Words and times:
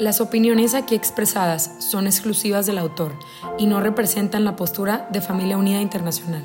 Las 0.00 0.22
opiniones 0.22 0.72
aquí 0.72 0.94
expresadas 0.94 1.74
son 1.78 2.06
exclusivas 2.06 2.64
del 2.64 2.78
autor 2.78 3.18
y 3.58 3.66
no 3.66 3.82
representan 3.82 4.46
la 4.46 4.56
postura 4.56 5.06
de 5.12 5.20
Familia 5.20 5.58
Unida 5.58 5.82
Internacional. 5.82 6.42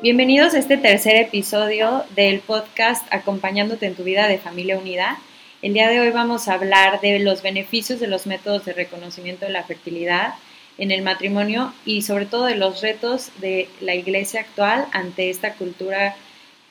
Bienvenidos 0.00 0.54
a 0.54 0.58
este 0.58 0.78
tercer 0.78 1.16
episodio 1.16 2.02
del 2.16 2.40
podcast 2.40 3.06
Acompañándote 3.12 3.84
en 3.84 3.94
tu 3.94 4.04
vida 4.04 4.26
de 4.26 4.38
Familia 4.38 4.78
Unida. 4.78 5.18
El 5.60 5.74
día 5.74 5.90
de 5.90 6.00
hoy 6.00 6.08
vamos 6.08 6.48
a 6.48 6.54
hablar 6.54 6.98
de 7.02 7.18
los 7.18 7.42
beneficios 7.42 8.00
de 8.00 8.06
los 8.06 8.26
métodos 8.26 8.64
de 8.64 8.72
reconocimiento 8.72 9.44
de 9.44 9.52
la 9.52 9.64
fertilidad 9.64 10.32
en 10.78 10.92
el 10.92 11.02
matrimonio 11.02 11.74
y 11.84 12.00
sobre 12.00 12.24
todo 12.24 12.46
de 12.46 12.56
los 12.56 12.80
retos 12.80 13.32
de 13.42 13.68
la 13.82 13.94
iglesia 13.94 14.40
actual 14.40 14.86
ante 14.92 15.28
esta 15.28 15.56
cultura 15.56 16.16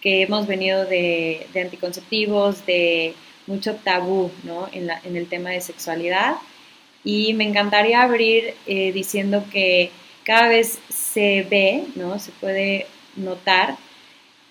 que 0.02 0.24
hemos 0.24 0.48
venido 0.48 0.84
de, 0.84 1.46
anticonceptivos, 1.56 2.66
de 2.66 3.14
mucho 3.48 3.76
tabú 3.76 4.32
¿no? 4.44 4.70
en, 4.72 4.90
el 5.16 5.28
tema 5.28 5.52
de 5.52 5.62
sexualidad. 5.62 6.36
Y 7.04 7.34
me 7.34 7.44
encantaría 7.44 8.02
abrir 8.02 8.54
eh, 8.66 8.92
diciendo 8.94 9.44
que 9.52 9.92
cada 10.24 10.48
vez 10.48 10.80
se 10.90 11.46
ve, 11.50 11.86
¿no? 11.96 12.18
se 12.20 12.32
puede 12.32 12.88
notar 13.16 13.78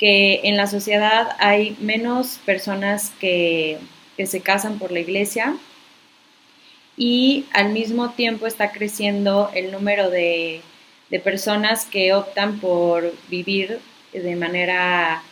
que 0.03 0.41
en 0.43 0.57
la 0.57 0.67
sociedad 0.67 1.37
hay 1.39 1.77
menos 1.81 2.41
personas 2.45 3.13
que, 3.21 3.79
se 4.25 4.41
casan 4.41 4.79
por 4.79 4.93
la 4.93 5.01
iglesia 5.01 5.57
y 6.97 7.45
al 7.53 7.73
mismo 7.73 8.11
tiempo 8.11 8.47
está 8.47 8.71
creciendo 8.71 9.51
el 9.53 9.73
número 9.73 10.11
de, 10.11 10.61
personas 11.25 11.85
que 11.85 12.15
optan 12.15 12.59
por 12.61 13.13
vivir 13.29 13.81
de 14.13 14.37
manera 14.37 15.23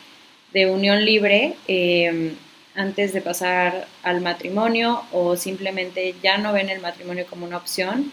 de 0.53 0.69
unión 0.69 1.05
libre. 1.05 1.55
Eh, 1.67 2.33
antes 2.75 3.13
de 3.13 3.21
pasar 3.21 3.87
al 4.03 4.21
matrimonio 4.21 5.03
o 5.11 5.35
simplemente 5.35 6.15
ya 6.23 6.37
no 6.37 6.53
ven 6.53 6.69
el 6.69 6.81
matrimonio 6.81 7.25
como 7.29 7.45
una 7.45 7.57
opción. 7.57 8.11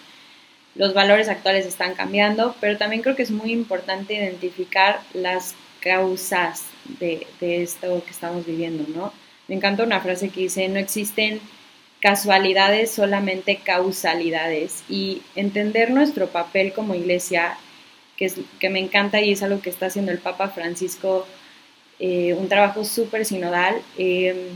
Los 0.74 0.94
valores 0.94 1.28
actuales 1.28 1.66
están 1.66 1.94
cambiando, 1.94 2.54
pero 2.60 2.76
también 2.76 3.02
creo 3.02 3.16
que 3.16 3.22
es 3.22 3.30
muy 3.30 3.52
importante 3.52 4.14
identificar 4.14 5.00
las 5.12 5.54
causas 5.80 6.64
de, 6.98 7.26
esto 7.40 8.02
que 8.04 8.10
estamos 8.10 8.46
viviendo, 8.46 8.84
¿no? 8.94 9.12
Me 9.46 9.54
encanta 9.54 9.84
una 9.84 10.00
frase 10.00 10.28
que 10.28 10.42
dice, 10.42 10.68
no 10.68 10.78
existen 10.78 11.40
casualidades, 12.00 12.90
solamente 12.90 13.56
causalidades. 13.56 14.82
Y 14.88 15.22
entender 15.34 15.90
nuestro 15.90 16.28
papel 16.28 16.72
como 16.72 16.94
iglesia, 16.94 17.56
que, 18.16 18.26
es, 18.26 18.36
que 18.60 18.68
me 18.68 18.80
encanta 18.80 19.20
y 19.20 19.32
es 19.32 19.42
algo 19.42 19.60
que 19.60 19.70
está 19.70 19.86
haciendo 19.86 20.12
el 20.12 20.18
Papa 20.18 20.48
Francisco 20.48 21.26
eh, 21.98 22.34
un 22.34 22.48
trabajo 22.48 22.84
súper 22.84 23.24
sinodal, 23.24 23.82
eh, 23.96 24.50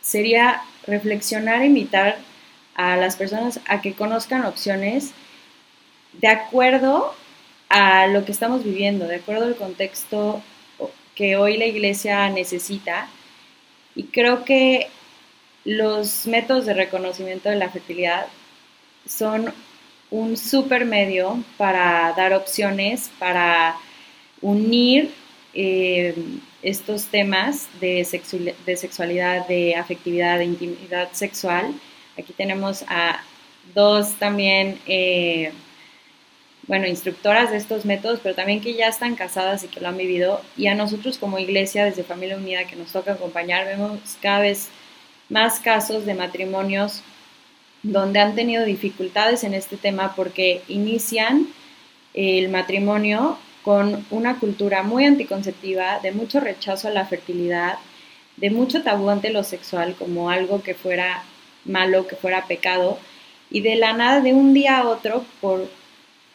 sería 0.00 0.62
reflexionar 0.86 1.62
e 1.62 1.66
invitar 1.66 2.18
a 2.74 2.96
las 2.96 3.16
personas 3.16 3.60
a 3.66 3.80
que 3.80 3.94
conozcan 3.94 4.44
opciones 4.44 5.12
de 6.12 6.28
acuerdo 6.28 7.14
a 7.68 8.06
lo 8.06 8.24
que 8.24 8.32
estamos 8.32 8.62
viviendo, 8.64 9.06
de 9.06 9.16
acuerdo 9.16 9.46
al 9.46 9.56
contexto 9.56 10.42
que 11.14 11.36
hoy 11.36 11.56
la 11.56 11.66
iglesia 11.66 12.28
necesita. 12.30 13.08
Y 13.94 14.04
creo 14.04 14.44
que 14.44 14.88
los 15.64 16.26
métodos 16.26 16.66
de 16.66 16.74
reconocimiento 16.74 17.48
de 17.48 17.56
la 17.56 17.70
fertilidad 17.70 18.26
son 19.06 19.52
un 20.10 20.36
súper 20.36 20.84
medio 20.84 21.42
para 21.56 22.12
dar 22.16 22.32
opciones, 22.34 23.10
para 23.18 23.76
unir 24.40 25.12
eh, 25.54 26.14
estos 26.66 27.04
temas 27.04 27.68
de, 27.80 28.04
de, 28.66 28.76
sexualidad, 28.76 29.46
de 29.46 29.76
afectividad, 29.76 30.38
de 30.38 30.46
intimidad 30.46 31.08
sexual. 31.12 31.72
Aquí 32.18 32.32
tenemos 32.32 32.84
a 32.88 33.22
dos 33.72 34.14
también, 34.14 34.80
eh, 34.88 35.52
bueno, 36.66 36.88
instructoras 36.88 37.52
de 37.52 37.58
estos 37.58 37.84
métodos, 37.84 38.18
pero 38.20 38.34
también 38.34 38.60
que 38.60 38.74
ya 38.74 38.88
están 38.88 39.14
casadas 39.14 39.62
y 39.62 39.68
que 39.68 39.78
lo 39.78 39.86
han 39.86 39.96
vivido. 39.96 40.40
Y 40.56 40.66
a 40.66 40.74
nosotros 40.74 41.18
como 41.18 41.38
iglesia, 41.38 41.84
desde 41.84 42.02
Familia 42.02 42.36
Unida, 42.36 42.66
que 42.66 42.74
nos 42.74 42.90
toca 42.90 43.12
acompañar, 43.12 43.64
vemos 43.64 44.00
cada 44.20 44.40
vez 44.40 44.68
más 45.28 45.60
casos 45.60 46.04
de 46.04 46.14
matrimonios 46.14 47.02
donde 47.84 48.18
han 48.18 48.34
tenido 48.34 48.64
dificultades 48.64 49.44
en 49.44 49.54
este 49.54 49.76
tema 49.76 50.16
porque 50.16 50.62
inician 50.66 51.46
el 52.12 52.48
matrimonio 52.48 53.38
con 53.66 54.06
una 54.10 54.38
cultura 54.38 54.84
muy 54.84 55.06
anticonceptiva, 55.06 55.98
de 55.98 56.12
mucho 56.12 56.38
rechazo 56.38 56.86
a 56.86 56.92
la 56.92 57.04
fertilidad, 57.04 57.78
de 58.36 58.50
mucho 58.50 58.84
tabú 58.84 59.10
ante 59.10 59.30
lo 59.30 59.42
sexual 59.42 59.96
como 59.98 60.30
algo 60.30 60.62
que 60.62 60.74
fuera 60.74 61.24
malo, 61.64 62.06
que 62.06 62.14
fuera 62.14 62.46
pecado, 62.46 62.96
y 63.50 63.62
de 63.62 63.74
la 63.74 63.92
nada, 63.92 64.20
de 64.20 64.34
un 64.34 64.54
día 64.54 64.78
a 64.78 64.88
otro, 64.88 65.24
por, 65.40 65.68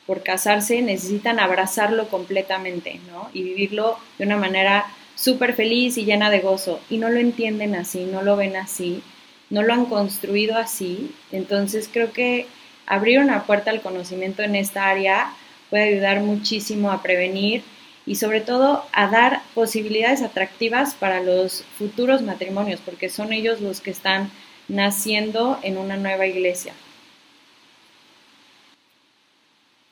por 0.06 0.24
casarse, 0.24 0.82
necesitan 0.82 1.40
abrazarlo 1.40 2.10
completamente, 2.10 3.00
¿no? 3.10 3.30
Y 3.32 3.44
vivirlo 3.44 3.98
de 4.18 4.26
una 4.26 4.36
manera 4.36 4.88
súper 5.16 5.54
feliz 5.54 5.98
y 5.98 6.04
llena 6.04 6.30
de 6.32 6.42
gozo, 6.42 6.82
y 6.90 6.98
no 6.98 7.08
lo 7.08 7.22
entienden 7.22 7.76
así, 7.76 8.04
no 8.04 8.24
lo 8.24 8.36
ven 8.36 8.58
así, 8.58 9.04
no 9.50 9.64
lo 9.64 9.74
han 9.74 9.86
construido 9.86 10.58
así, 10.58 11.16
entonces 11.32 11.90
creo 11.90 12.12
que 12.12 12.48
abrir 12.88 13.20
una 13.20 13.44
puerta 13.44 13.72
al 13.72 13.80
conocimiento 13.80 14.44
en 14.44 14.58
esta 14.58 14.90
área 14.90 15.34
puede 15.72 15.86
ayudar 15.86 16.20
muchísimo 16.20 16.92
a 16.92 17.02
prevenir 17.02 17.64
y 18.06 18.16
sobre 18.16 18.42
todo 18.42 18.86
a 18.92 19.08
dar 19.08 19.42
posibilidades 19.56 20.22
atractivas 20.22 20.94
para 20.94 21.22
los 21.22 21.64
futuros 21.78 22.22
matrimonios, 22.22 22.82
porque 22.82 23.10
son 23.10 23.32
ellos 23.32 23.62
los 23.62 23.80
que 23.80 23.92
están 23.92 24.30
naciendo 24.68 25.60
en 25.64 25.78
una 25.78 25.98
nueva 25.98 26.28
iglesia. 26.28 26.74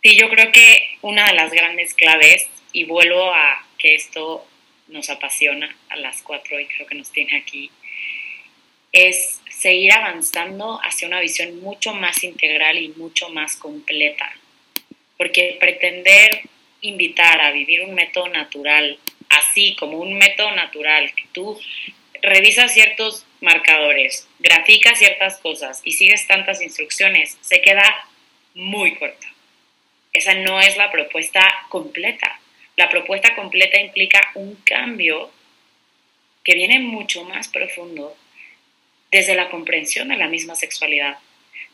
Sí, 0.04 0.18
yo 0.20 0.30
creo 0.30 0.52
que 0.52 0.98
una 1.02 1.26
de 1.26 1.34
las 1.34 1.52
grandes 1.52 1.94
claves, 1.94 2.48
y 2.74 2.84
vuelvo 2.84 3.34
a 3.34 3.66
que 3.78 3.96
esto 3.96 4.46
nos 4.90 5.10
apasiona 5.10 5.74
a 5.90 5.96
las 5.96 6.22
cuatro 6.22 6.60
y 6.60 6.66
creo 6.66 6.88
que 6.88 6.96
nos 6.96 7.12
tiene 7.12 7.38
aquí, 7.38 7.72
es 8.92 9.40
seguir 9.50 9.94
avanzando 9.94 10.80
hacia 10.84 11.08
una 11.08 11.22
visión 11.22 11.60
mucho 11.62 11.94
más 11.94 12.24
integral 12.24 12.78
y 12.78 12.90
mucho 12.90 13.30
más 13.30 13.56
completa 13.56 14.30
porque 15.20 15.58
pretender 15.60 16.44
invitar 16.80 17.42
a 17.42 17.52
vivir 17.52 17.82
un 17.82 17.94
método 17.94 18.30
natural, 18.30 18.98
así 19.28 19.76
como 19.78 19.98
un 19.98 20.18
método 20.18 20.52
natural, 20.52 21.14
que 21.14 21.26
tú 21.34 21.60
revisas 22.22 22.74
ciertos 22.74 23.26
marcadores, 23.42 24.30
graficas 24.40 24.98
ciertas 24.98 25.38
cosas 25.40 25.82
y 25.84 25.92
sigues 25.92 26.26
tantas 26.26 26.62
instrucciones, 26.62 27.38
se 27.42 27.60
queda 27.60 27.84
muy 28.54 28.96
corta. 28.96 29.28
Esa 30.14 30.36
no 30.36 30.62
es 30.62 30.78
la 30.78 30.90
propuesta 30.90 31.46
completa. 31.68 32.40
La 32.78 32.88
propuesta 32.88 33.36
completa 33.36 33.78
implica 33.78 34.22
un 34.36 34.56
cambio 34.64 35.30
que 36.46 36.56
viene 36.56 36.80
mucho 36.80 37.26
más 37.26 37.50
profundo 37.50 38.16
desde 39.12 39.36
la 39.36 39.50
comprensión 39.50 40.08
de 40.08 40.16
la 40.16 40.30
misma 40.30 40.56
sexualidad, 40.56 41.18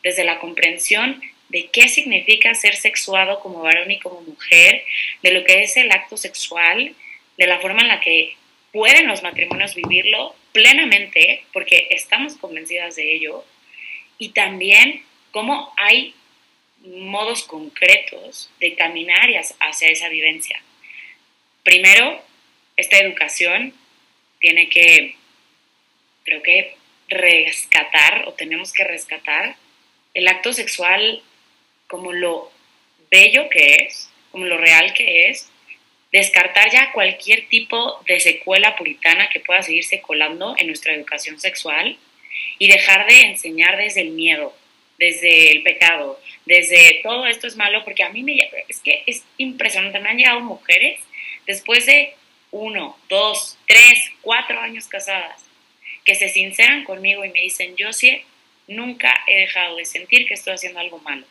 desde 0.02 0.24
la 0.24 0.40
comprensión 0.40 1.22
de 1.48 1.68
qué 1.72 1.88
significa 1.88 2.54
ser 2.54 2.76
sexuado 2.76 3.40
como 3.40 3.62
varón 3.62 3.90
y 3.90 3.98
como 3.98 4.20
mujer, 4.22 4.82
de 5.22 5.30
lo 5.32 5.44
que 5.44 5.62
es 5.62 5.76
el 5.76 5.90
acto 5.92 6.16
sexual, 6.16 6.94
de 7.36 7.46
la 7.46 7.60
forma 7.60 7.82
en 7.82 7.88
la 7.88 8.00
que 8.00 8.36
pueden 8.72 9.06
los 9.06 9.22
matrimonios 9.22 9.74
vivirlo 9.74 10.34
plenamente, 10.52 11.44
porque 11.52 11.88
estamos 11.90 12.36
convencidas 12.36 12.96
de 12.96 13.14
ello, 13.14 13.44
y 14.18 14.30
también 14.30 15.02
cómo 15.30 15.72
hay 15.76 16.14
modos 16.84 17.42
concretos 17.44 18.50
de 18.60 18.74
caminar 18.74 19.28
hacia 19.60 19.88
esa 19.88 20.08
vivencia. 20.08 20.60
Primero, 21.62 22.22
esta 22.76 22.98
educación 22.98 23.74
tiene 24.40 24.68
que, 24.68 25.16
creo 26.24 26.42
que, 26.42 26.76
rescatar 27.08 28.24
o 28.26 28.32
tenemos 28.32 28.72
que 28.72 28.82
rescatar 28.82 29.56
el 30.14 30.26
acto 30.26 30.52
sexual 30.52 31.22
como 31.88 32.12
lo 32.12 32.50
bello 33.10 33.48
que 33.48 33.86
es, 33.86 34.10
como 34.30 34.46
lo 34.46 34.58
real 34.58 34.92
que 34.94 35.28
es, 35.28 35.50
descartar 36.12 36.70
ya 36.70 36.92
cualquier 36.92 37.48
tipo 37.48 38.00
de 38.06 38.20
secuela 38.20 38.76
puritana 38.76 39.28
que 39.28 39.40
pueda 39.40 39.62
seguirse 39.62 40.00
colando 40.00 40.54
en 40.58 40.66
nuestra 40.68 40.94
educación 40.94 41.38
sexual 41.38 41.98
y 42.58 42.68
dejar 42.68 43.06
de 43.06 43.20
enseñar 43.22 43.76
desde 43.76 44.02
el 44.02 44.10
miedo, 44.10 44.54
desde 44.98 45.52
el 45.52 45.62
pecado, 45.62 46.20
desde 46.46 47.00
todo 47.02 47.26
esto 47.26 47.46
es 47.46 47.56
malo, 47.56 47.84
porque 47.84 48.02
a 48.02 48.10
mí 48.10 48.22
me 48.22 48.50
es 48.68 48.80
que 48.80 49.02
es 49.06 49.24
impresionante, 49.36 50.00
me 50.00 50.08
han 50.08 50.16
llegado 50.16 50.40
mujeres 50.40 51.00
después 51.46 51.86
de 51.86 52.14
uno, 52.50 52.96
dos, 53.08 53.58
tres, 53.66 54.10
cuatro 54.22 54.58
años 54.60 54.86
casadas, 54.86 55.44
que 56.04 56.14
se 56.14 56.28
sinceran 56.28 56.84
conmigo 56.84 57.24
y 57.24 57.30
me 57.30 57.42
dicen, 57.42 57.76
yo 57.76 57.92
sí, 57.92 58.22
nunca 58.68 59.12
he 59.26 59.40
dejado 59.40 59.76
de 59.76 59.84
sentir 59.84 60.26
que 60.26 60.34
estoy 60.34 60.54
haciendo 60.54 60.80
algo 60.80 60.98
malo. 60.98 61.26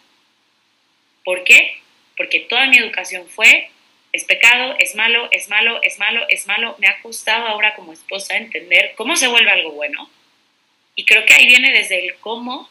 ¿Por 1.25 1.43
qué? 1.43 1.79
Porque 2.15 2.39
toda 2.41 2.67
mi 2.67 2.77
educación 2.77 3.27
fue, 3.27 3.69
es 4.13 4.23
pecado, 4.23 4.75
es 4.79 4.95
malo, 4.95 5.27
es 5.31 5.49
malo, 5.49 5.81
es 5.81 5.97
malo, 5.99 6.25
es 6.29 6.47
malo. 6.47 6.75
Me 6.79 6.87
ha 6.87 7.01
costado 7.01 7.47
ahora 7.47 7.75
como 7.75 7.91
esposa 7.91 8.37
entender 8.37 8.93
cómo 8.95 9.17
se 9.17 9.27
vuelve 9.27 9.51
algo 9.51 9.71
bueno. 9.71 10.09
Y 10.95 11.03
creo 11.03 11.25
que 11.25 11.33
ahí 11.33 11.47
viene 11.47 11.73
desde 11.73 11.99
el 11.99 12.15
cómo, 12.19 12.69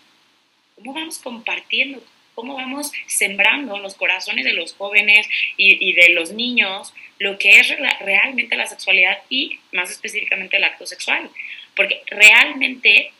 cómo 0.77 0.95
vamos 0.95 1.19
compartiendo, 1.19 2.03
cómo 2.35 2.55
vamos 2.55 2.93
sembrando 3.07 3.77
en 3.77 3.83
los 3.83 3.97
corazones 3.97 4.45
de 4.45 4.55
los 4.55 4.73
jóvenes 4.75 5.29
y, 5.57 5.93
de 5.93 6.11
los 6.11 6.31
niños 6.31 6.95
lo 7.19 7.39
que 7.39 7.59
es 7.59 7.77
realmente 8.01 8.57
la 8.57 8.67
sexualidad 8.67 9.19
y 9.29 9.59
más 9.73 9.91
específicamente 9.91 10.57
el 10.57 10.65
acto 10.65 10.87
sexual. 10.87 11.29
Porque 11.75 12.03
realmente, 12.07 13.13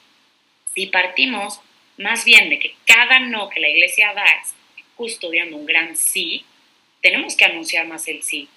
si 0.75 0.87
partimos 0.87 1.61
más 1.99 2.25
bien 2.25 2.51
de 2.51 2.59
que 2.61 2.75
cada 2.87 3.19
no 3.19 3.49
que 3.49 3.61
la 3.61 3.69
iglesia 3.69 4.13
da 4.15 4.25
es 4.25 4.55
custodiando 4.97 5.57
un 5.57 5.67
gran 5.67 5.97
sí, 5.97 6.45
tenemos 7.03 7.37
que 7.37 7.45
anunciar 7.45 7.87
más 7.87 8.09
el 8.09 8.23
sí. 8.23 8.49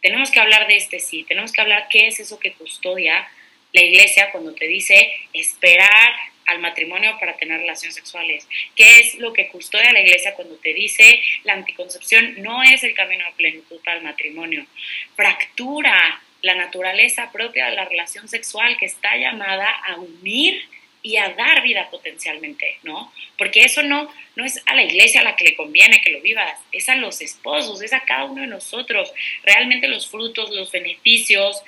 Tenemos 0.00 0.30
que 0.32 0.40
hablar 0.40 0.66
de 0.66 0.76
este 0.76 0.98
sí, 0.98 1.24
tenemos 1.28 1.52
que 1.52 1.60
hablar 1.60 1.86
qué 1.88 2.08
es 2.08 2.18
eso 2.18 2.40
que 2.40 2.52
custodia 2.54 3.28
la 3.72 3.82
iglesia 3.82 4.30
cuando 4.32 4.52
te 4.54 4.66
dice 4.66 5.12
esperar 5.32 6.12
al 6.46 6.58
matrimonio 6.58 7.16
para 7.20 7.36
tener 7.36 7.60
relaciones 7.60 7.94
sexuales. 7.94 8.48
¿Qué 8.74 9.00
es 9.00 9.14
lo 9.16 9.32
que 9.32 9.48
custodia 9.48 9.92
la 9.92 10.00
iglesia 10.00 10.34
cuando 10.34 10.56
te 10.56 10.74
dice 10.74 11.20
la 11.44 11.54
anticoncepción 11.54 12.42
no 12.42 12.62
es 12.62 12.82
el 12.84 12.94
camino 12.94 13.24
a 13.26 13.36
plenitud 13.36 13.80
para 13.84 13.98
el 13.98 14.02
matrimonio? 14.02 14.66
Fractura 15.14 16.20
la 16.42 16.56
naturaleza 16.56 17.30
propia 17.30 17.66
de 17.66 17.76
la 17.76 17.84
relación 17.84 18.28
sexual 18.28 18.76
que 18.76 18.86
está 18.86 19.16
llamada 19.16 19.70
a 19.70 19.96
unir 19.96 20.68
y 21.02 21.16
a 21.16 21.30
dar 21.30 21.62
vida 21.62 21.88
potencialmente, 21.90 22.78
¿no? 22.84 23.12
Porque 23.36 23.64
eso 23.64 23.82
no, 23.82 24.12
no 24.36 24.44
es 24.44 24.62
a 24.66 24.74
la 24.74 24.84
iglesia 24.84 25.20
a 25.20 25.24
la 25.24 25.36
que 25.36 25.44
le 25.44 25.56
conviene 25.56 26.00
que 26.00 26.10
lo 26.10 26.20
vivas, 26.20 26.58
es 26.70 26.88
a 26.88 26.94
los 26.94 27.20
esposos, 27.20 27.82
es 27.82 27.92
a 27.92 28.04
cada 28.04 28.24
uno 28.24 28.42
de 28.42 28.46
nosotros. 28.46 29.12
Realmente 29.42 29.88
los 29.88 30.08
frutos, 30.08 30.50
los 30.50 30.70
beneficios, 30.70 31.62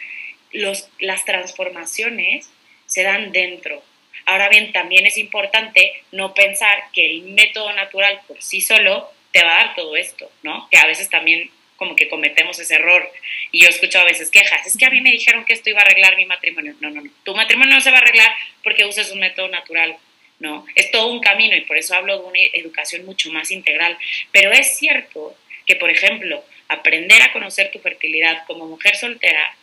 los, 0.52 0.88
las 1.00 1.24
transformaciones 1.24 2.48
se 2.86 3.02
dan 3.02 3.32
dentro. 3.32 3.82
Ahora 4.26 4.48
bien, 4.48 4.72
también 4.72 5.04
es 5.04 5.18
importante 5.18 6.04
no 6.12 6.32
pensar 6.32 6.84
que 6.92 7.04
el 7.04 7.22
método 7.22 7.72
natural 7.72 8.20
por 8.26 8.40
sí 8.40 8.60
solo 8.60 9.10
te 9.32 9.42
va 9.42 9.52
a 9.52 9.64
dar 9.64 9.74
todo 9.74 9.96
esto, 9.96 10.30
¿no? 10.42 10.68
Que 10.70 10.78
a 10.78 10.86
veces 10.86 11.10
también 11.10 11.50
como 11.76 11.96
que 11.96 12.08
cometemos 12.08 12.58
ese 12.58 12.74
error. 12.76 13.10
Y 13.52 13.62
yo 13.62 13.68
escucho 13.68 13.98
a 13.98 14.04
veces 14.04 14.30
quejas, 14.30 14.66
es 14.66 14.76
que 14.76 14.86
a 14.86 14.90
mí 14.90 15.00
me 15.00 15.10
dijeron 15.10 15.44
que 15.44 15.52
esto 15.52 15.70
iba 15.70 15.80
a 15.80 15.84
arreglar 15.84 16.16
mi 16.16 16.26
matrimonio. 16.26 16.74
No, 16.80 16.90
no, 16.90 17.00
no. 17.00 17.10
Tu 17.24 17.34
matrimonio 17.34 17.74
no 17.74 17.80
se 17.80 17.90
va 17.90 17.98
a 17.98 18.00
arreglar 18.00 18.34
porque 18.62 18.84
uses 18.84 19.10
un 19.10 19.20
método 19.20 19.48
natural. 19.48 19.96
No, 20.40 20.66
es 20.74 20.90
todo 20.90 21.12
un 21.12 21.20
camino 21.20 21.56
y 21.56 21.62
por 21.62 21.76
eso 21.76 21.94
hablo 21.94 22.18
de 22.18 22.24
una 22.24 22.38
educación 22.52 23.06
mucho 23.06 23.30
más 23.30 23.50
integral. 23.50 23.96
Pero 24.32 24.52
es 24.52 24.76
cierto 24.78 25.36
que, 25.66 25.76
por 25.76 25.90
ejemplo, 25.90 26.44
aprender 26.68 27.22
a 27.22 27.32
conocer 27.32 27.70
tu 27.70 27.78
fertilidad 27.78 28.44
como 28.46 28.66
mujer 28.66 28.96
soltera 28.96 29.54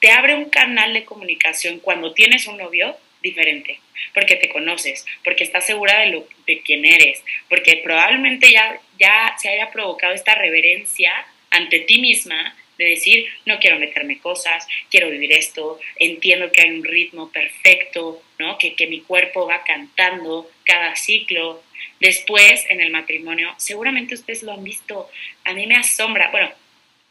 te 0.00 0.10
abre 0.10 0.34
un 0.34 0.50
canal 0.50 0.92
de 0.92 1.04
comunicación 1.04 1.78
cuando 1.78 2.12
tienes 2.12 2.46
un 2.46 2.56
novio 2.56 2.96
diferente, 3.22 3.80
porque 4.14 4.36
te 4.36 4.48
conoces, 4.48 5.04
porque 5.22 5.44
estás 5.44 5.66
segura 5.66 6.00
de, 6.00 6.06
lo, 6.06 6.26
de 6.46 6.60
quién 6.60 6.84
eres, 6.84 7.22
porque 7.48 7.80
probablemente 7.84 8.50
ya, 8.50 8.80
ya 8.98 9.36
se 9.38 9.50
haya 9.50 9.70
provocado 9.70 10.14
esta 10.14 10.34
reverencia 10.34 11.12
ante 11.50 11.80
ti 11.80 12.00
misma 12.00 12.56
de 12.78 12.86
decir, 12.86 13.26
no 13.44 13.58
quiero 13.58 13.78
meterme 13.78 14.18
cosas, 14.18 14.66
quiero 14.90 15.10
vivir 15.10 15.32
esto, 15.32 15.78
entiendo 15.96 16.50
que 16.50 16.62
hay 16.62 16.70
un 16.70 16.84
ritmo 16.84 17.30
perfecto, 17.30 18.22
¿no? 18.38 18.56
que, 18.56 18.74
que 18.74 18.86
mi 18.86 19.02
cuerpo 19.02 19.46
va 19.46 19.62
cantando 19.64 20.50
cada 20.64 20.96
ciclo. 20.96 21.62
Después, 22.00 22.64
en 22.70 22.80
el 22.80 22.90
matrimonio, 22.90 23.54
seguramente 23.58 24.14
ustedes 24.14 24.42
lo 24.42 24.52
han 24.52 24.64
visto, 24.64 25.10
a 25.44 25.52
mí 25.52 25.66
me 25.66 25.76
asombra, 25.76 26.30
bueno, 26.30 26.50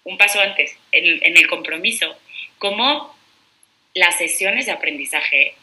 un 0.05 0.17
paso 0.17 0.39
antes, 0.39 0.75
en, 0.91 1.23
en 1.23 1.37
el 1.37 1.47
compromiso, 1.47 2.17
como 2.57 3.15
las 3.93 4.17
sesiones 4.17 4.65
de 4.65 4.71
aprendizaje 4.71 5.53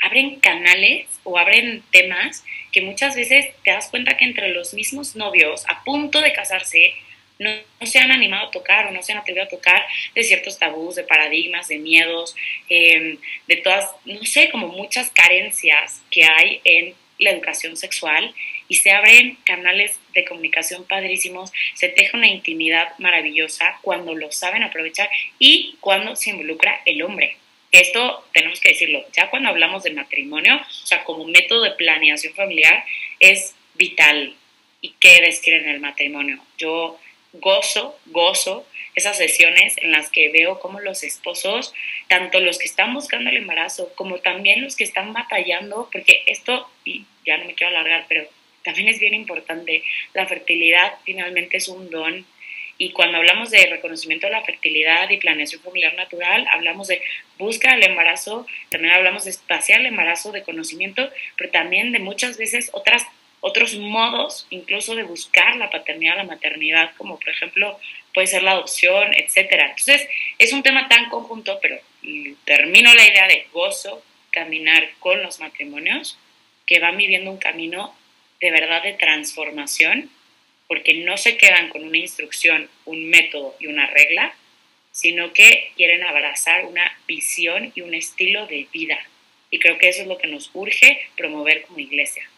abren 0.00 0.40
canales 0.40 1.08
o 1.24 1.38
abren 1.38 1.82
temas 1.90 2.44
que 2.72 2.82
muchas 2.82 3.16
veces 3.16 3.48
te 3.64 3.72
das 3.72 3.88
cuenta 3.88 4.16
que 4.16 4.24
entre 4.24 4.48
los 4.48 4.74
mismos 4.74 5.16
novios 5.16 5.64
a 5.68 5.84
punto 5.84 6.20
de 6.20 6.32
casarse 6.32 6.94
no, 7.40 7.50
se 7.86 7.98
han 7.98 8.12
animado 8.12 8.48
a 8.48 8.50
tocar 8.50 8.86
o 8.86 8.90
no 8.92 9.02
se 9.02 9.12
han 9.12 9.18
atrevido 9.18 9.44
a 9.44 9.48
tocar 9.48 9.82
de 10.14 10.22
ciertos 10.22 10.58
tabús, 10.58 10.94
de 10.94 11.04
paradigmas, 11.04 11.68
de 11.68 11.78
miedos, 11.78 12.36
em, 12.68 13.16
de 13.48 13.56
todas, 13.56 13.90
no 14.04 14.22
sé, 14.24 14.50
como 14.50 14.68
muchas 14.68 15.10
carencias 15.10 16.02
que 16.10 16.24
hay 16.24 16.60
en 16.64 16.94
la 17.18 17.30
educación 17.30 17.76
sexual 17.76 18.34
y 18.68 18.74
se 18.74 18.92
abren 18.92 19.36
canales 19.44 19.98
de 20.14 20.24
comunicación 20.26 20.84
padrísimos, 20.84 21.50
se 21.74 21.88
teje 21.88 22.16
una 22.16 22.28
intimidad 22.28 22.96
maravillosa 22.98 23.78
cuando 23.82 24.14
lo 24.14 24.30
saben 24.32 24.62
aprovechar 24.62 25.08
y 25.38 25.76
cuando 25.80 26.16
se 26.16 26.30
involucra 26.30 26.82
el 26.84 27.02
hombre. 27.02 27.36
Esto 27.72 28.26
tenemos 28.34 28.60
que 28.60 28.70
decirlo, 28.70 29.04
ya 29.12 29.30
cuando 29.30 29.48
hablamos 29.48 29.82
de 29.82 29.92
matrimonio, 29.92 30.56
o 30.56 30.86
sea, 30.86 31.04
como 31.04 31.24
método 31.24 31.62
de 31.62 31.70
planeación 31.70 32.34
familiar, 32.34 32.84
es 33.18 33.54
vital. 33.74 34.34
¿Y 34.82 34.94
qué 34.98 35.20
decir 35.20 35.54
en 35.54 35.68
el 35.68 35.80
matrimonio? 35.80 36.38
Yo 36.56 36.98
gozo, 37.32 37.98
gozo 38.06 38.66
esas 38.94 39.16
sesiones 39.16 39.76
en 39.78 39.92
las 39.92 40.10
que 40.10 40.30
veo 40.30 40.58
cómo 40.58 40.80
los 40.80 41.02
esposos, 41.02 41.72
tanto 42.08 42.40
los 42.40 42.58
que 42.58 42.64
están 42.64 42.92
buscando 42.92 43.30
el 43.30 43.36
embarazo 43.36 43.92
como 43.94 44.18
también 44.18 44.62
los 44.62 44.76
que 44.76 44.84
están 44.84 45.12
batallando, 45.12 45.88
porque 45.92 46.22
esto, 46.26 46.68
y 46.84 47.04
ya 47.24 47.36
no 47.38 47.44
me 47.44 47.54
quiero 47.54 47.76
alargar, 47.76 48.06
pero 48.08 48.26
también 48.64 48.88
es 48.88 48.98
bien 48.98 49.14
importante, 49.14 49.82
la 50.12 50.26
fertilidad 50.26 50.94
finalmente 51.04 51.56
es 51.56 51.68
un 51.68 51.90
don. 51.90 52.26
Y 52.78 52.92
cuando 52.92 53.18
hablamos 53.18 53.50
de 53.50 53.66
reconocimiento 53.66 54.26
de 54.26 54.32
la 54.32 54.42
fertilidad 54.42 55.10
y 55.10 55.18
planeación 55.18 55.60
familiar 55.60 55.94
natural, 55.94 56.46
hablamos 56.50 56.88
de 56.88 57.02
busca 57.38 57.74
el 57.74 57.84
embarazo, 57.84 58.46
también 58.70 58.94
hablamos 58.94 59.24
de 59.24 59.30
espaciar 59.30 59.80
el 59.80 59.86
embarazo, 59.86 60.32
de 60.32 60.42
conocimiento, 60.42 61.10
pero 61.36 61.50
también 61.50 61.92
de 61.92 61.98
muchas 61.98 62.38
veces 62.38 62.70
otras 62.72 63.06
otros 63.40 63.74
modos 63.76 64.46
incluso 64.50 64.94
de 64.94 65.02
buscar 65.02 65.56
la 65.56 65.70
paternidad, 65.70 66.16
la 66.16 66.24
maternidad, 66.24 66.92
como 66.96 67.18
por 67.18 67.30
ejemplo 67.30 67.78
puede 68.12 68.26
ser 68.26 68.42
la 68.42 68.52
adopción, 68.52 69.14
etcétera. 69.14 69.66
Entonces, 69.70 70.08
es 70.38 70.52
un 70.52 70.62
tema 70.62 70.88
tan 70.88 71.08
conjunto, 71.08 71.58
pero 71.62 71.78
termino 72.44 72.94
la 72.94 73.06
idea 73.06 73.26
de 73.26 73.46
gozo, 73.52 74.02
caminar 74.30 74.90
con 74.98 75.22
los 75.22 75.40
matrimonios 75.40 76.18
que 76.66 76.78
van 76.78 76.96
viviendo 76.96 77.30
un 77.30 77.38
camino 77.38 77.94
de 78.40 78.50
verdad 78.50 78.82
de 78.82 78.92
transformación, 78.94 80.10
porque 80.68 80.94
no 80.94 81.16
se 81.16 81.36
quedan 81.36 81.68
con 81.68 81.84
una 81.84 81.98
instrucción, 81.98 82.70
un 82.84 83.10
método 83.10 83.56
y 83.58 83.66
una 83.66 83.86
regla, 83.88 84.34
sino 84.92 85.32
que 85.32 85.72
quieren 85.76 86.04
abrazar 86.04 86.64
una 86.64 86.96
visión 87.06 87.72
y 87.74 87.80
un 87.80 87.94
estilo 87.94 88.46
de 88.46 88.66
vida. 88.72 88.98
Y 89.50 89.58
creo 89.58 89.78
que 89.78 89.88
eso 89.88 90.02
es 90.02 90.08
lo 90.08 90.18
que 90.18 90.28
nos 90.28 90.50
urge 90.54 91.08
promover 91.16 91.62
como 91.62 91.80
iglesia. 91.80 92.28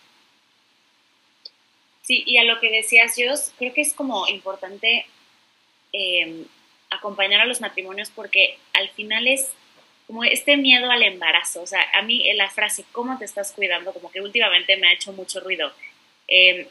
Sí, 2.03 2.25
y 2.27 2.39
a 2.39 2.45
lo 2.45 2.59
que 2.61 2.71
decías, 2.71 3.17
yo 3.17 3.33
creo 3.59 3.73
que 3.73 3.81
es 3.81 3.95
como 3.95 4.27
importante 4.29 5.07
em, 5.93 6.45
acompañar 6.91 7.41
a 7.41 7.47
los 7.47 7.61
matrimonios 7.61 8.11
porque 8.11 8.59
al 8.75 8.89
final 8.91 9.27
es 9.29 9.53
como 10.07 10.25
este 10.25 10.57
miedo 10.57 10.91
al 10.91 11.03
embarazo. 11.03 11.63
O 11.63 11.67
sea, 11.67 11.81
a 11.95 12.03
mí 12.03 12.31
la 12.35 12.51
frase, 12.51 12.85
¿cómo 12.93 13.19
te 13.19 13.25
estás 13.25 13.53
cuidando? 13.53 13.93
Como 13.93 14.11
que 14.11 14.21
últimamente 14.21 14.77
me 14.77 14.89
ha 14.89 14.93
hecho 14.93 15.13
mucho 15.13 15.41
ruido. 15.41 15.73
Em, 16.29 16.67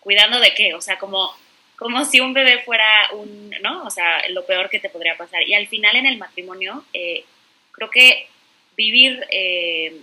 ¿Cuidando 0.00 0.38
de 0.40 0.54
qué? 0.54 0.74
O 0.74 0.80
sea, 0.80 0.98
como, 0.98 1.32
como 1.76 2.04
si 2.04 2.20
un 2.20 2.34
bebé 2.34 2.62
fuera 2.62 3.10
un, 3.12 3.50
¿no? 3.62 3.84
O 3.84 3.90
sea, 3.90 4.28
lo 4.30 4.44
peor 4.46 4.70
que 4.70 4.80
te 4.80 4.90
podría 4.90 5.16
pasar. 5.16 5.42
Y 5.42 5.54
al 5.54 5.66
final 5.66 5.96
en 5.96 6.06
el 6.06 6.18
matrimonio, 6.18 6.84
eh, 6.92 7.24
creo 7.72 7.90
que 7.90 8.28
vivir 8.76 9.26
eh, 9.30 10.00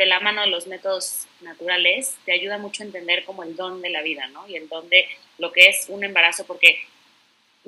de 0.00 0.06
la 0.06 0.18
mano 0.18 0.40
de 0.40 0.46
los 0.46 0.66
métodos 0.66 1.26
naturales 1.42 2.16
te 2.24 2.32
ayuda 2.32 2.56
mucho 2.56 2.82
a 2.82 2.86
entender 2.86 3.22
como 3.26 3.42
el 3.42 3.54
don 3.54 3.82
de 3.82 3.90
la 3.90 4.00
vida, 4.00 4.28
¿no? 4.28 4.48
Y 4.48 4.56
el 4.56 4.66
don 4.66 4.88
de 4.88 5.06
lo 5.36 5.52
que 5.52 5.66
es 5.66 5.90
un 5.90 6.02
embarazo, 6.02 6.46
porque 6.46 6.80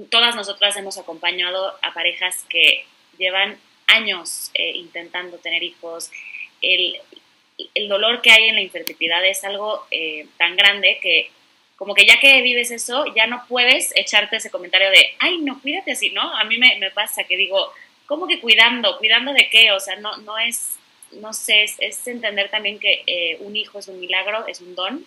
todas 0.09 0.35
nosotras 0.35 0.75
hemos 0.79 0.97
acompañado 0.97 1.75
a 1.83 1.93
parejas 1.93 2.47
que 2.49 2.87
llevan 3.19 3.59
años 3.87 4.51
eh, 4.55 4.73
intentando 4.77 5.37
tener 5.37 5.63
hijos. 5.63 6.11
El, 6.63 6.97
el, 7.75 7.89
dolor 7.91 8.23
que 8.23 8.31
hay 8.31 8.49
en 8.49 8.55
la 8.55 8.63
infertilidad 8.63 9.23
es 9.27 9.45
algo 9.45 9.87
eh, 9.91 10.27
tan 10.39 10.57
grande 10.57 11.01
que 11.03 11.31
como 11.77 11.95
que 11.95 12.07
ya 12.07 12.19
que 12.19 12.41
vives 12.41 12.71
eso, 12.71 13.05
ya 13.15 13.27
no 13.27 13.45
puedes 13.47 13.95
echarte 13.95 14.37
ese 14.37 14.51
comentario 14.51 14.89
de, 14.89 15.05
ay, 15.19 15.37
no, 15.37 15.61
cuídate 15.61 15.93
así, 15.93 16.13
¿no? 16.13 16.35
A 16.35 16.45
mí 16.45 16.57
me, 16.57 16.79
me 16.79 16.91
pasa 16.93 17.25
que 17.25 17.37
digo, 17.37 17.75
¿cómo 18.07 18.27
que 18.27 18.41
cuidando? 18.41 18.97
¿Cuidando 18.97 19.35
de 19.35 19.51
qué? 19.51 19.73
O 19.73 19.81
sea, 19.81 19.97
no, 19.97 20.17
no 20.19 20.39
es 20.39 20.79
no 21.21 21.33
sé, 21.33 21.65
es, 21.65 22.07
entender 22.07 22.51
también 22.51 22.79
que 22.79 23.03
eh, 23.07 23.37
un 23.41 23.57
hijo 23.57 23.79
es 23.79 23.89
un 23.89 24.01
milagro, 24.01 24.47
es 24.47 24.61
un 24.61 24.75
don 24.75 25.07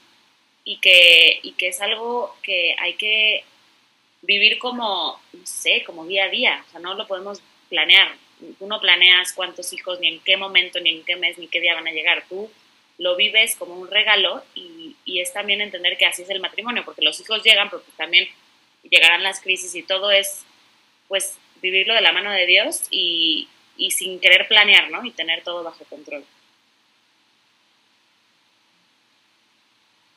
y 0.63 0.77
que, 0.77 1.39
y 1.43 1.53
que 1.53 1.69
es 1.69 1.81
algo 1.81 2.35
que 2.41 2.75
hay 2.79 2.95
que 2.95 3.43
vivir 4.21 4.57
como, 4.57 5.19
no 5.33 5.45
sé, 5.45 5.83
como 5.85 6.05
día 6.05 6.25
a 6.25 6.29
día, 6.29 6.63
o 6.67 6.71
sea, 6.71 6.79
no 6.79 6.95
lo 6.95 7.07
podemos 7.07 7.41
planear. 7.69 8.15
Tú 8.59 8.67
no 8.67 8.81
planeas 8.81 9.33
cuántos 9.33 9.71
hijos, 9.73 9.99
ni 9.99 10.07
en 10.07 10.19
qué 10.19 10.35
momento, 10.35 10.79
ni 10.79 10.89
en 10.89 11.05
qué 11.05 11.15
mes, 11.15 11.37
ni 11.37 11.47
qué 11.47 11.61
día 11.61 11.75
van 11.75 11.87
a 11.87 11.91
llegar. 11.91 12.25
Tú 12.27 12.51
lo 12.97 13.15
vives 13.15 13.55
como 13.55 13.75
un 13.75 13.89
regalo 13.89 14.43
y, 14.55 14.95
y 15.05 15.19
es 15.19 15.31
también 15.33 15.61
entender 15.61 15.97
que 15.97 16.05
así 16.05 16.23
es 16.23 16.29
el 16.29 16.39
matrimonio, 16.41 16.83
porque 16.83 17.01
los 17.01 17.19
hijos 17.19 17.43
llegan, 17.43 17.69
pero 17.69 17.81
pues 17.83 17.95
también 17.95 18.27
llegarán 18.83 19.23
las 19.23 19.39
crisis 19.41 19.73
y 19.75 19.83
todo 19.83 20.11
es, 20.11 20.45
pues, 21.07 21.37
vivirlo 21.61 21.93
de 21.93 22.01
la 22.01 22.11
mano 22.11 22.31
de 22.31 22.45
Dios 22.45 22.83
y, 22.91 23.47
y 23.77 23.91
sin 23.91 24.19
querer 24.19 24.47
planear, 24.47 24.89
¿no? 24.91 25.03
Y 25.05 25.11
tener 25.11 25.43
todo 25.43 25.63
bajo 25.63 25.83
control. 25.85 26.23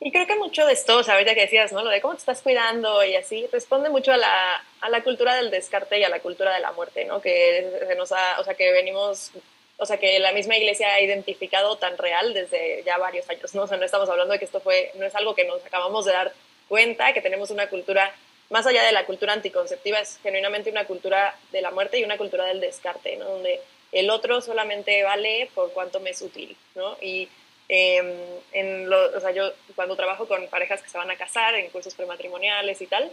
Y 0.01 0.11
creo 0.11 0.25
que 0.25 0.35
mucho 0.35 0.65
de 0.65 0.71
esto, 0.73 0.97
o 0.97 1.03
sea, 1.03 1.15
ahorita 1.15 1.35
que 1.35 1.41
decías, 1.41 1.73
¿no? 1.73 1.83
Lo 1.83 1.89
de 1.89 1.99
cómo 1.99 2.13
te 2.13 2.19
estás 2.19 2.41
cuidando 2.41 3.03
y 3.03 3.15
así, 3.15 3.47
responde 3.51 3.89
mucho 3.89 4.13
a 4.13 4.17
la, 4.17 4.63
a 4.79 4.89
la 4.89 5.03
cultura 5.03 5.35
del 5.35 5.51
descarte 5.51 5.99
y 5.99 6.03
a 6.05 6.09
la 6.09 6.21
cultura 6.21 6.53
de 6.53 6.61
la 6.61 6.71
muerte, 6.71 7.03
¿no? 7.03 7.21
Que 7.21 7.95
nos 7.97 8.13
ha, 8.13 8.39
o 8.39 8.43
sea, 8.45 8.53
que 8.53 8.71
venimos, 8.71 9.31
o 9.77 9.85
sea, 9.85 9.97
que 9.97 10.19
la 10.19 10.31
misma 10.31 10.55
iglesia 10.55 10.93
ha 10.93 11.01
identificado 11.01 11.75
tan 11.77 11.97
real 11.97 12.33
desde 12.33 12.81
ya 12.85 12.97
varios 12.97 13.29
años, 13.29 13.53
¿no? 13.53 13.63
O 13.63 13.67
sea, 13.67 13.77
no 13.77 13.83
estamos 13.83 14.07
hablando 14.07 14.31
de 14.31 14.39
que 14.39 14.45
esto 14.45 14.61
fue, 14.61 14.93
no 14.95 15.05
es 15.05 15.13
algo 15.15 15.35
que 15.35 15.43
nos 15.43 15.65
acabamos 15.65 16.05
de 16.05 16.13
dar 16.13 16.33
cuenta, 16.69 17.11
que 17.11 17.21
tenemos 17.21 17.51
una 17.51 17.67
cultura, 17.67 18.15
más 18.49 18.65
allá 18.65 18.83
de 18.83 18.91
la 18.91 19.05
cultura 19.05 19.33
anticonceptiva, 19.33 19.99
es 19.99 20.19
genuinamente 20.23 20.71
una 20.71 20.85
cultura 20.85 21.35
de 21.51 21.61
la 21.61 21.71
muerte 21.71 21.99
y 21.99 22.03
una 22.03 22.17
cultura 22.17 22.45
del 22.45 22.59
descarte, 22.59 23.15
¿no? 23.17 23.25
Donde 23.25 23.61
el 23.91 24.09
otro 24.09 24.41
solamente 24.41 25.03
vale 25.03 25.49
por 25.53 25.71
cuanto 25.71 25.99
me 25.99 26.11
es 26.11 26.21
útil, 26.21 26.55
¿no? 26.75 26.97
Y 27.01 27.27
Em, 27.71 28.07
en 28.51 28.89
lo, 28.89 29.15
o 29.15 29.19
sea, 29.19 29.29
yo 29.29 29.53
cuando 29.75 29.95
trabajo 29.95 30.27
con 30.27 30.47
parejas 30.47 30.81
que 30.81 30.89
se 30.89 30.97
van 30.97 31.11
a 31.11 31.15
casar, 31.17 31.53
en 31.53 31.69
cursos 31.69 31.93
prematrimoniales 31.93 32.81
y 32.81 32.87
tal, 32.87 33.11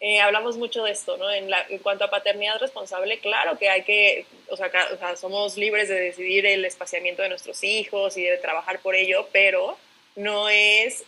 eh, 0.00 0.20
hablamos 0.20 0.56
mucho 0.56 0.82
de 0.82 0.90
esto, 0.90 1.16
¿no? 1.16 1.30
En, 1.30 1.48
cuanto 1.82 2.04
a 2.04 2.10
paternidad 2.10 2.58
responsable, 2.58 3.20
claro 3.20 3.56
que 3.58 3.70
hay 3.70 3.82
que, 3.84 4.26
o 4.48 4.56
sea, 4.56 4.70
o 4.92 4.98
sea, 4.98 5.16
somos 5.16 5.56
libres 5.56 5.88
de 5.88 6.00
decidir 6.00 6.46
el 6.46 6.64
espaciamiento 6.64 7.22
de 7.22 7.28
nuestros 7.28 7.62
hijos 7.62 8.16
y 8.16 8.24
de 8.24 8.36
trabajar 8.38 8.80
por 8.80 8.96
ello, 8.96 9.28
pero 9.32 9.78
no 10.16 10.48
es 10.48 11.04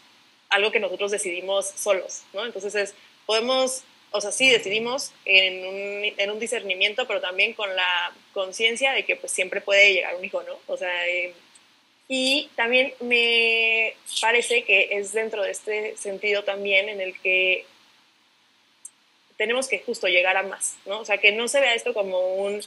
algo 0.49 0.71
que 0.71 0.81
nosotros 0.81 1.11
decidimos 1.11 1.67
solos, 1.67 2.23
¿no? 2.33 2.47
Entonces 2.47 2.75
es, 2.77 2.95
podemos, 3.29 3.85
o 4.11 4.23
sea, 4.23 4.33
sí 4.33 4.49
decidimos 4.49 5.13
en 5.27 5.67
un, 5.67 6.15
en 6.17 6.31
un 6.31 6.41
discernimiento, 6.41 7.07
pero 7.07 7.21
también 7.21 7.53
con 7.53 7.77
la 7.77 8.11
conciencia 8.33 8.93
de 8.93 9.05
que 9.05 9.17
pues 9.17 9.31
siempre 9.31 9.61
puede 9.61 9.93
llegar 9.93 10.17
un 10.17 10.25
hijo, 10.25 10.43
¿no? 10.45 10.59
O 10.67 10.79
sea, 10.79 11.07
eh, 11.07 11.35
y 12.09 12.49
también 12.57 12.95
me 13.01 13.93
parece 14.23 14.65
que 14.65 14.89
es 14.93 15.13
dentro 15.13 15.43
de 15.43 15.51
este 15.51 15.95
sentido 15.99 16.43
también 16.43 16.89
en 16.89 17.03
el 17.03 17.21
que 17.21 17.67
tenemos 19.37 19.69
que 19.69 19.81
justo 19.81 20.07
llegar 20.07 20.39
a 20.39 20.43
más, 20.43 20.79
¿no? 20.87 21.01
O 21.01 21.05
sea, 21.05 21.19
que 21.19 21.33
no 21.33 21.49
se 21.49 21.61
vea 21.61 21.75
esto 21.75 21.93
como 21.93 22.19
un... 22.37 22.63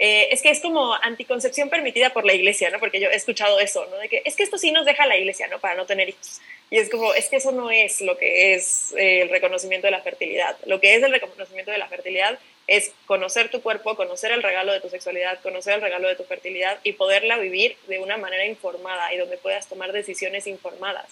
Eh, 0.00 0.28
es 0.30 0.42
que 0.42 0.50
es 0.50 0.60
como 0.60 0.94
anticoncepción 0.94 1.68
permitida 1.68 2.10
por 2.10 2.24
la 2.24 2.32
iglesia, 2.32 2.70
¿no? 2.70 2.78
Porque 2.78 3.00
yo 3.00 3.10
he 3.10 3.16
escuchado 3.16 3.58
eso, 3.58 3.84
¿no? 3.86 3.96
De 3.96 4.08
que 4.08 4.22
es 4.24 4.36
que 4.36 4.44
esto 4.44 4.56
sí 4.56 4.70
nos 4.70 4.86
deja 4.86 5.06
la 5.06 5.16
iglesia, 5.16 5.48
¿no? 5.48 5.58
Para 5.58 5.74
no 5.74 5.86
tener 5.86 6.08
hijos. 6.08 6.40
Y 6.70 6.78
es 6.78 6.88
como, 6.88 7.14
es 7.14 7.28
que 7.28 7.36
eso 7.36 7.50
no 7.50 7.68
es 7.72 8.00
lo 8.00 8.16
que 8.16 8.54
es 8.54 8.94
eh, 8.96 9.22
el 9.22 9.28
reconocimiento 9.28 9.88
de 9.88 9.90
la 9.90 10.00
fertilidad. 10.00 10.56
Lo 10.66 10.80
que 10.80 10.94
es 10.94 11.02
el 11.02 11.10
reconocimiento 11.10 11.72
de 11.72 11.78
la 11.78 11.88
fertilidad 11.88 12.38
es 12.68 12.92
conocer 13.06 13.50
tu 13.50 13.60
cuerpo, 13.60 13.96
conocer 13.96 14.30
el 14.30 14.42
regalo 14.42 14.72
de 14.72 14.80
tu 14.80 14.88
sexualidad, 14.88 15.40
conocer 15.40 15.74
el 15.74 15.80
regalo 15.80 16.06
de 16.06 16.14
tu 16.14 16.22
fertilidad 16.24 16.78
y 16.84 16.92
poderla 16.92 17.36
vivir 17.38 17.76
de 17.88 17.98
una 17.98 18.18
manera 18.18 18.46
informada 18.46 19.12
y 19.12 19.16
donde 19.16 19.36
puedas 19.36 19.68
tomar 19.68 19.90
decisiones 19.90 20.46
informadas. 20.46 21.06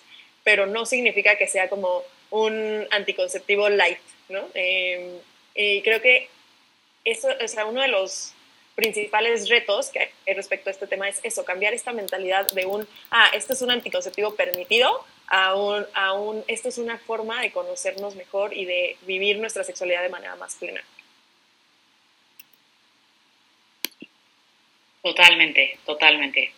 Pero 0.45 0.67
no 0.67 0.87
significa 0.87 1.37
que 1.37 1.49
sea 1.49 1.69
como 1.69 2.05
un 2.31 2.87
anticonceptivo 2.91 3.69
light, 3.69 3.99
¿no? 4.29 4.47
Em, 4.55 5.19
y 5.57 5.83
creo 5.83 6.01
que 6.01 6.29
eso, 7.05 7.29
o 7.43 7.49
sea, 7.49 7.65
uno 7.65 7.83
de 7.83 7.89
los 7.89 8.35
principales 8.77 9.49
retos 9.49 9.89
que 9.89 10.11
hay 10.27 10.35
respecto 10.35 10.69
a 10.69 10.73
este 10.73 10.87
tema 10.87 11.09
es 11.09 11.19
eso, 11.25 11.45
cambiar 11.45 11.73
esta 11.73 11.93
mentalidad 11.93 12.47
de 12.53 12.67
un, 12.67 12.87
ah, 13.11 13.31
este 13.33 13.55
es 13.55 13.63
un 13.63 13.71
anticonceptivo 13.71 14.37
permitido, 14.37 15.05
a 15.29 15.57
un, 15.57 15.87
a 15.95 16.13
un, 16.13 16.45
esto 16.47 16.69
es 16.69 16.79
una 16.79 16.99
forma 16.99 17.41
de 17.41 17.51
conocernos 17.51 18.15
mejor 18.15 18.55
y 18.55 18.67
de 18.67 18.97
vivir 19.03 19.39
nuestra 19.39 19.65
sexualidad 19.65 20.03
de 20.03 20.11
manera 20.11 20.37
más 20.37 20.55
plena. 20.57 20.85
Totalmente, 25.03 25.79
totalmente. 25.87 26.53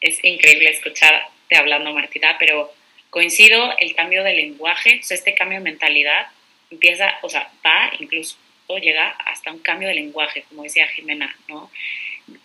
Es 0.00 0.24
increíble 0.24 0.70
escucharte 0.70 1.56
hablando, 1.56 1.92
Martita, 1.92 2.36
pero 2.38 2.72
coincido 3.10 3.76
el 3.78 3.94
cambio 3.94 4.24
de 4.24 4.34
lenguaje, 4.34 5.00
o 5.00 5.02
sea, 5.02 5.16
este 5.16 5.34
cambio 5.34 5.58
de 5.58 5.64
mentalidad 5.64 6.28
empieza, 6.70 7.18
o 7.22 7.28
sea, 7.28 7.50
va 7.64 7.90
incluso 7.98 8.36
llega 8.76 9.08
hasta 9.08 9.50
un 9.50 9.60
cambio 9.60 9.88
de 9.88 9.94
lenguaje, 9.94 10.44
como 10.48 10.64
decía 10.64 10.86
Jimena, 10.88 11.34
¿no? 11.48 11.70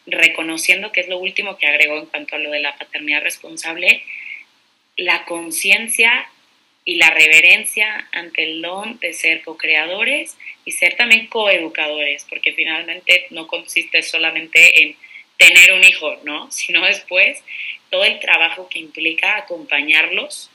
Reconociendo 0.06 0.94
que 0.94 1.02
es 1.02 1.10
lo 1.10 1.18
último 1.18 1.58
que 1.58 1.68
agregó 1.68 2.00
en 2.00 2.06
cuanto 2.06 2.36
a 2.36 2.40
lo 2.40 2.52
de 2.52 2.62
la 2.62 2.78
paternidad 2.78 3.22
responsable, 3.22 4.02
la 4.96 5.26
conciencia 5.26 6.30
y 6.86 6.96
la 6.96 7.10
reverencia 7.10 8.08
ante 8.12 8.44
el 8.44 8.62
don 8.62 9.00
de 9.00 9.14
ser 9.14 9.42
co-creadores 9.42 10.38
y 10.64 10.72
ser 10.72 10.96
también 10.96 11.28
coeducadores, 11.28 12.26
porque 12.30 12.54
finalmente 12.54 13.28
no 13.30 13.48
consiste 13.48 14.02
solamente 14.02 14.82
en 14.82 14.96
tener 15.38 15.74
un 15.74 15.84
hijo, 15.84 16.16
¿no? 16.24 16.50
Sino 16.52 16.86
después 16.86 17.44
todo 17.90 18.06
el 18.06 18.20
trabajo 18.20 18.70
que 18.70 18.80
implica 18.80 19.38
acompañarlos 19.38 20.50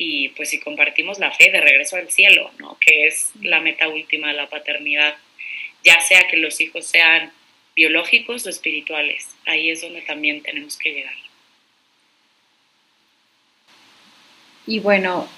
y 0.00 0.28
pues 0.30 0.50
si 0.50 0.60
compartimos 0.60 1.18
la 1.18 1.32
fe 1.32 1.50
de 1.50 1.60
regreso 1.60 1.96
al 1.96 2.08
cielo, 2.08 2.52
¿no? 2.58 2.78
Que 2.80 3.08
es 3.08 3.32
la 3.42 3.60
meta 3.60 3.88
última 3.88 4.28
de 4.28 4.34
la 4.34 4.48
paternidad, 4.48 5.16
ya 5.84 6.00
sea 6.00 6.28
que 6.28 6.36
los 6.36 6.60
hijos 6.60 6.86
sean 6.86 7.32
biológicos 7.74 8.46
o 8.46 8.48
espirituales, 8.48 9.28
ahí 9.44 9.70
es 9.70 9.82
donde 9.82 10.00
también 10.02 10.40
tenemos 10.42 10.78
que 10.78 10.92
llegar. 10.92 11.14
Y 14.68 14.78
bueno, 14.78 15.28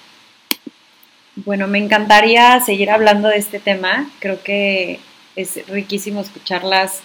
bueno, 1.37 1.67
me 1.67 1.79
encantaría 1.79 2.59
seguir 2.59 2.91
hablando 2.91 3.29
de 3.29 3.37
este 3.37 3.59
tema. 3.59 4.11
Creo 4.19 4.43
que 4.43 4.99
es 5.35 5.65
riquísimo 5.69 6.21
escucharlas 6.21 7.01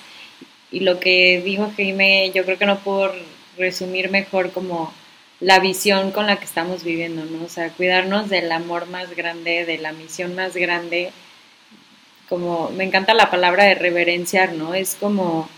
y 0.70 0.80
lo 0.80 1.00
que 1.00 1.40
dijo 1.42 1.72
Jaime, 1.74 2.32
yo 2.34 2.44
creo 2.44 2.58
que 2.58 2.66
no 2.66 2.80
puedo 2.80 3.14
resumir 3.56 4.10
mejor 4.10 4.52
como 4.52 4.92
la 5.40 5.58
visión 5.58 6.12
con 6.12 6.26
la 6.26 6.36
que 6.36 6.44
estamos 6.44 6.82
viviendo, 6.82 7.24
¿no? 7.24 7.44
O 7.44 7.48
sea, 7.48 7.70
cuidarnos 7.70 8.28
del 8.30 8.50
amor 8.52 8.86
más 8.86 9.14
grande, 9.14 9.64
de 9.64 9.78
la 9.78 9.92
misión 9.92 10.34
más 10.34 10.54
grande, 10.54 11.12
como 12.28 12.70
me 12.70 12.84
encanta 12.84 13.14
la 13.14 13.30
palabra 13.30 13.64
de 13.64 13.74
reverenciar, 13.74 14.52
¿no? 14.52 14.74
Es 14.74 14.96
como 14.98 15.48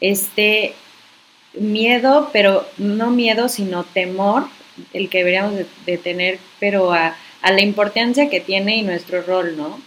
este 0.00 0.74
miedo, 1.54 2.30
pero 2.32 2.66
no 2.78 3.10
miedo, 3.10 3.48
sino 3.48 3.84
temor, 3.84 4.46
el 4.92 5.10
que 5.10 5.18
deberíamos 5.18 5.54
de, 5.86 5.98
tener, 5.98 6.38
pero 6.58 6.92
a, 6.92 7.16
a 7.42 7.52
la 7.52 7.60
importancia 7.60 8.30
que 8.30 8.40
tiene 8.40 8.76
y 8.76 8.82
nuestro 8.82 9.22
rol, 9.22 9.56
¿no? 9.56 9.78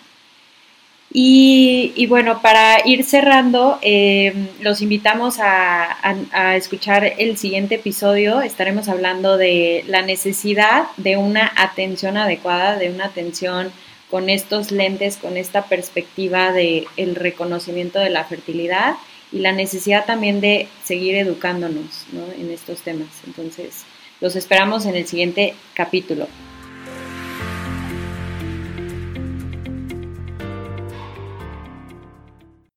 Y, 1.17 2.07
bueno, 2.07 2.41
para 2.41 2.85
ir 2.85 3.05
cerrando, 3.05 3.79
eh, 3.81 4.33
los 4.59 4.81
invitamos 4.81 5.37
a, 5.39 5.95
escuchar 6.57 7.05
el 7.17 7.37
siguiente 7.37 7.75
episodio. 7.75 8.41
Estaremos 8.41 8.89
hablando 8.89 9.37
de 9.37 9.85
la 9.87 10.01
necesidad 10.01 10.87
de 10.97 11.15
una 11.15 11.49
atención 11.55 12.17
adecuada, 12.17 12.77
de 12.77 12.89
una 12.89 13.05
atención 13.05 13.71
con 14.11 14.29
estos 14.29 14.71
lentes, 14.71 15.15
con 15.15 15.37
esta 15.37 15.67
perspectiva 15.67 16.51
del 16.51 16.85
el 16.97 17.15
reconocimiento 17.15 17.99
de 17.99 18.09
la 18.09 18.25
fertilidad 18.25 18.95
y 19.31 19.39
la 19.39 19.53
necesidad 19.53 20.05
también 20.05 20.41
de 20.41 20.67
seguir 20.83 21.15
educándonos 21.15 22.07
en 22.37 22.51
estos 22.51 22.81
temas. 22.81 23.07
Entonces, 23.25 23.85
los 24.19 24.35
esperamos 24.35 24.85
en 24.85 24.97
el 24.97 25.07
siguiente 25.07 25.53
capítulo. 25.75 26.27